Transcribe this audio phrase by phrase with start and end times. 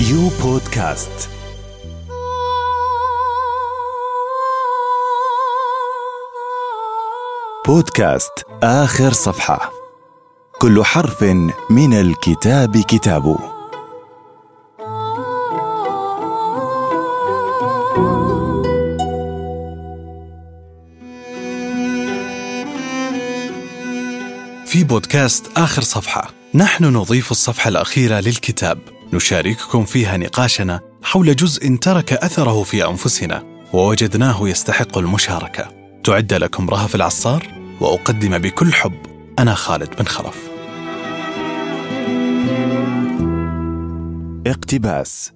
[0.00, 1.30] يو بودكاست
[7.66, 8.32] بودكاست
[8.62, 9.72] آخر صفحة.
[10.58, 11.22] كل حرف
[11.70, 13.36] من الكتاب كتاب
[24.66, 26.30] في بودكاست آخر صفحة.
[26.54, 28.99] نحن نضيف الصفحة الأخيرة للكتاب.
[29.12, 35.68] نشارككم فيها نقاشنا حول جزء ترك أثره في أنفسنا ووجدناه يستحق المشاركة.
[36.04, 37.46] تعد لكم رهف العصار
[37.80, 38.92] وأقدم بكل حب
[39.38, 40.50] أنا خالد بن خلف
[44.46, 45.32] اقتباس.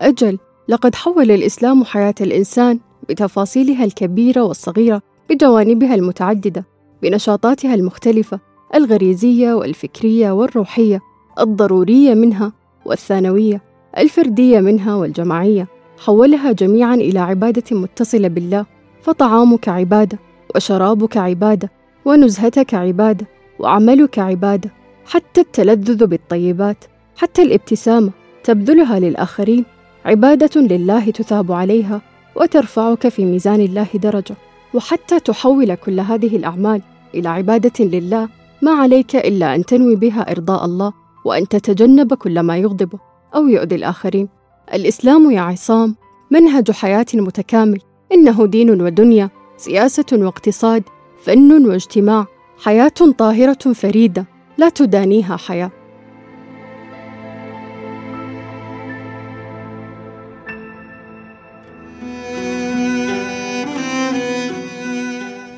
[0.00, 6.64] أجل لقد حول الإسلام حياة الإنسان بتفاصيلها الكبيرة والصغيرة بجوانبها المتعددة
[7.02, 11.00] بنشاطاتها المختلفة الغريزية والفكرية والروحية
[11.40, 12.52] الضرورية منها
[12.84, 13.62] والثانوية
[13.98, 15.68] الفردية منها والجماعية.
[15.98, 18.66] حولها جميعا إلى عبادة متصلة بالله.
[19.02, 20.18] فطعامك عبادة
[20.54, 21.70] وشرابك عبادة
[22.04, 23.26] ونزهتك عبادة
[23.58, 24.70] وعملك عبادة.
[25.06, 26.84] حتى التلذذ بالطيبات
[27.16, 28.10] حتى الابتسامة
[28.44, 29.64] تبذلها للآخرين.
[30.04, 32.00] عبادة لله تثاب عليها
[32.36, 34.34] وترفعك في ميزان الله درجة.
[34.74, 36.82] وحتى تحول كل هذه الأعمال
[37.14, 38.28] إلى عبادة لله.
[38.64, 40.92] ما عليك إلا أن تنوي بها إرضاء الله
[41.24, 42.98] وأن تتجنب كل ما يغضبه
[43.34, 44.28] أو يؤذي الآخرين.
[44.74, 45.96] الإسلام يا عصام
[46.30, 47.80] منهج حياة متكامل
[48.12, 50.82] إنه دين ودنيا سياسة واقتصاد
[51.22, 52.26] فن واجتماع
[52.64, 54.26] حياة طاهرة فريدة
[54.58, 55.70] لا تدانيها حياة.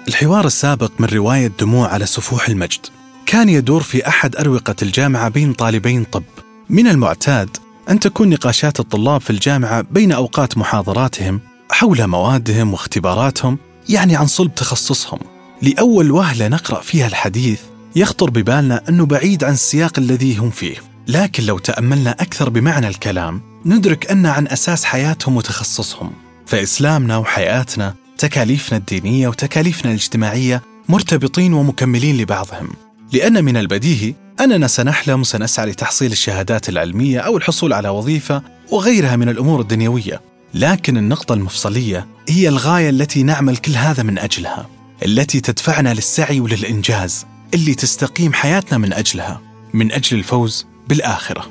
[0.09, 2.81] الحوار السابق من رواية دموع على سفوح المجد.
[3.27, 6.23] كان يدور في أحد أروقة الجامعة بين طالبين طب.
[6.71, 7.57] من المعتاد
[7.91, 11.41] أن تكون نقاشات الطلاب في الجامعة بين أوقات محاضراتهم
[11.71, 13.59] حول موادهم واختباراتهم
[13.89, 15.19] يعني عن صلب تخصصهم.
[15.63, 17.61] لأول وهلة نقرأ فيها الحديث
[17.97, 20.77] يخطر ببالنا أنه بعيد عن السياق الذي هم فيه.
[21.09, 26.13] لكن لو تأملنا أكثر بمعنى الكلام ندرك أن عن أساس حياتهم وتخصصهم.
[26.47, 32.69] فإسلامنا وحياتنا تكاليفنا الدينية وتكاليفنا الاجتماعية مرتبطين ومكملين لبعضهم.
[33.13, 39.29] لأن من البديهي أننا سنحلم وسنسعى لتحصيل الشهادات العلمية أو الحصول على وظيفة وغيرها من
[39.29, 40.21] الأمور الدنيوية.
[40.55, 44.69] لكن النقطة المفصلية هي الغاية التي نعمل كل هذا من أجلها
[45.07, 49.41] التي تدفعنا للسعي وللإنجاز اللي تستقيم حياتنا من أجلها
[49.75, 51.51] من أجل الفوز بالآخرة.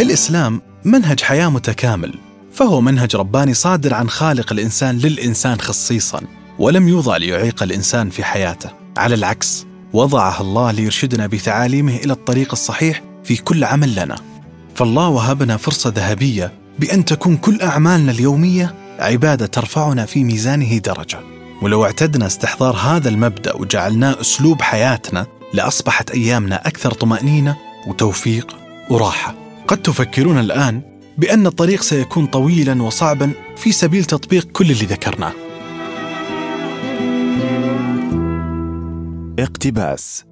[0.00, 2.14] الإسلام منهج حياة متكامل
[2.52, 6.20] فهو منهج رباني صادر عن خالق الإنسان للإنسان خصيصا
[6.58, 8.70] ولم يوضع ليعيق الإنسان في حياته.
[8.96, 14.16] على العكس وضعها الله ليرشدنا بتعاليمه إلى الطريق الصحيح في كل عمل لنا.
[14.74, 21.20] فالله وهبنا فرصة ذهبية بأن تكون كل أعمالنا اليومية عبادة ترفعنا في ميزانه درجة.
[21.62, 27.56] ولو اعتدنا استحضار هذا المبدأ وجعلناه أسلوب حياتنا لأصبحت أيامنا أكثر طمأنينة
[27.86, 28.56] وتوفيق
[28.90, 29.47] وراحة.
[29.68, 30.82] قد تفكرون الآن
[31.18, 35.32] بأن الطريق سيكون طويلا وصعبا في سبيل تطبيق كل اللي ذكرناه.
[39.38, 40.24] اقتباس.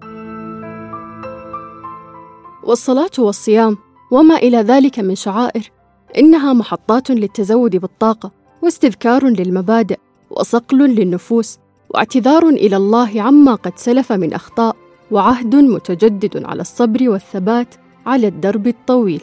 [2.64, 3.78] والصلاة والصيام
[4.10, 5.70] وما إلى ذلك من شعائر
[6.18, 8.30] إنها محطات للتزود بالطاقة
[8.62, 9.98] واستذكار للمبادئ
[10.30, 11.58] وصقل للنفوس
[11.90, 14.76] واعتذار إلى الله عما قد سلف من أخطاء
[15.10, 17.74] وعهد متجدد على الصبر والثبات
[18.06, 19.22] على الدرب الطويل.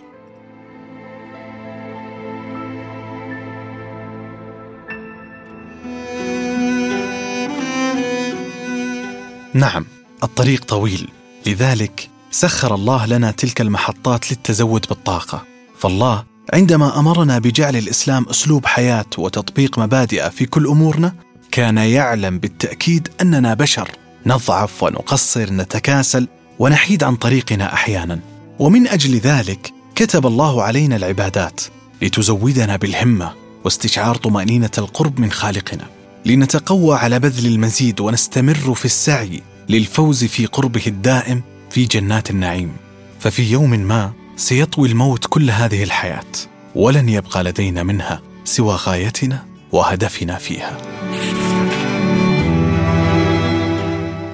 [9.54, 9.86] نعم
[10.24, 11.10] الطريق طويل.
[11.48, 15.44] لذلك سخر الله لنا تلك المحطات للتزود بالطاقة.
[15.78, 16.24] فالله
[16.54, 21.16] عندما أمرنا بجعل الإسلام أسلوب حياة وتطبيق مبادئ في كل أمورنا
[21.52, 23.92] كان يعلم بالتأكيد أننا بشر.
[24.26, 26.28] نضعف ونقصر نتكاسل
[26.60, 28.33] ونحيد عن طريقنا أحيانا.
[28.60, 31.62] ومن أجل ذلك كتب الله علينا العبادات
[32.02, 33.34] لتزودنا بالهمة
[33.64, 35.88] واستشعار طمأنينة القرب من خالقنا.
[36.26, 42.72] لنتقوى على بذل المزيد ونستمر في السعي للفوز في قربه الدائم في جنات النعيم.
[43.20, 46.32] ففي يوم ما سيطوي الموت كل هذه الحياة
[46.76, 50.78] ولن يبقى لدينا منها سوى غايتنا وهدفنا فيها.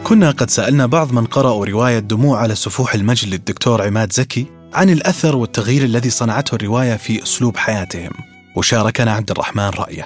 [0.09, 4.89] كنا قد سألنا بعض من قرأوا رواية دموع على سفوح المجد للدكتور عماد زكي عن
[4.89, 8.11] الأثر والتغيير الذي صنعته الرواية في أسلوب حياتهم.
[8.56, 10.06] وشاركنا عبد الرحمن رأيه.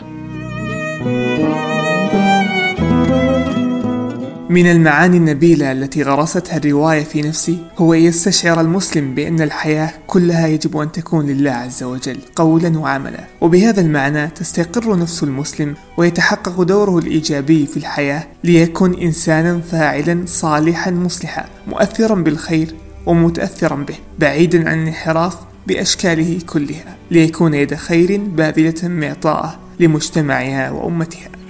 [4.53, 10.77] من المعاني النبيلة التي غرستها الرواية في نفسي هو يستشعر المسلم بأن الحياة كلها يجب
[10.77, 13.19] أن تكون لله عز وجل قولا وعملا.
[13.41, 21.45] وبهذا المعنى تستقر نفس المسلم ويتحقق دوره الإيجابي في الحياة ليكون إنسانا فاعلا صالحا مصلحا
[21.67, 30.71] مؤثرا بالخير ومتأثرا به بعيدا عن الانحراف بأشكاله كلها ليكون يد خير باذلة معطاءة لمجتمعها
[30.71, 31.42] وأمتها.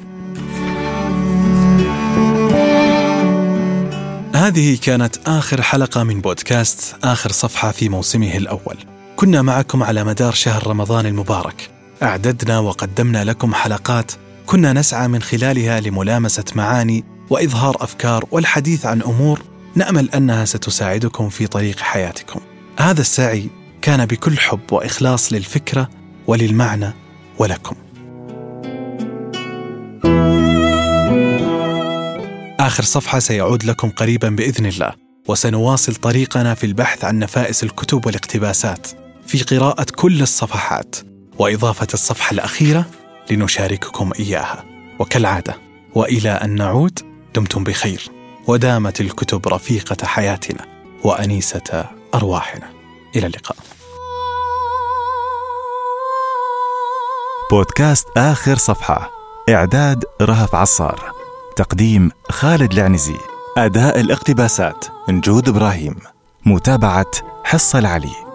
[4.43, 8.77] هذه كانت آخر حلقة من بودكاست آخر صفحة في موسمه الأول.
[9.15, 11.69] كنا معكم على مدار شهر رمضان المبارك.
[12.03, 14.11] أعددنا وقدمنا لكم حلقات
[14.45, 19.41] كنا نسعى من خلالها لملامسة معاني وإظهار أفكار والحديث عن أمور
[19.75, 22.39] نأمل أنها ستساعدكم في طريق حياتكم.
[22.79, 23.49] هذا السعي
[23.81, 25.89] كان بكل حب وإخلاص للفكرة
[26.27, 26.93] وللمعنى
[27.37, 27.75] ولكم.
[32.67, 34.93] آخر صفحة سيعود لكم قريبا بإذن الله
[35.27, 38.87] وسنواصل طريقنا في البحث عن نفائس الكتب والاقتباسات.
[39.27, 40.95] في قراءة كل الصفحات
[41.39, 42.85] وإضافة الصفحة الأخيرة
[43.31, 44.63] لنشارككم إياها.
[44.99, 45.57] وكالعادة
[45.95, 46.99] وإلى أن نعود
[47.35, 48.09] دمتم بخير
[48.47, 50.65] ودامت الكتب رفيقة حياتنا
[51.03, 52.69] وأنيسة أرواحنا.
[53.15, 53.57] إلى اللقاء.
[57.51, 59.11] بودكاست آخر صفحة
[59.49, 61.22] إعداد رهف عصار.
[61.55, 63.17] تقديم خالد العنزي.
[63.57, 65.95] أداء الاقتباسات نجود إبراهيم.
[66.45, 67.11] متابعة
[67.43, 68.32] حصة العلي.